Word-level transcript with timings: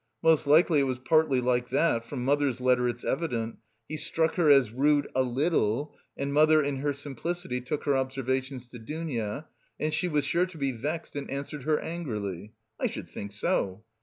Most 0.23 0.47
likely 0.47 0.79
it 0.79 0.87
was 0.87 0.97
partly 0.97 1.39
like 1.41 1.69
that, 1.69 2.03
from 2.07 2.25
mother's 2.25 2.59
letter 2.59 2.87
it's 2.89 3.03
evident: 3.03 3.57
he 3.87 3.97
struck 3.97 4.33
her 4.33 4.49
as 4.49 4.71
rude 4.71 5.07
a 5.13 5.21
little, 5.21 5.95
and 6.17 6.33
mother 6.33 6.59
in 6.63 6.77
her 6.77 6.91
simplicity 6.91 7.61
took 7.61 7.83
her 7.83 7.95
observations 7.95 8.67
to 8.69 8.79
Dounia. 8.79 9.45
And 9.79 9.93
she 9.93 10.07
was 10.07 10.25
sure 10.25 10.47
to 10.47 10.57
be 10.57 10.71
vexed 10.71 11.15
and 11.15 11.29
'answered 11.29 11.65
her 11.65 11.79
angrily.' 11.79 12.51
I 12.79 12.87
should 12.87 13.09
think 13.11 13.31
so! 13.31 13.83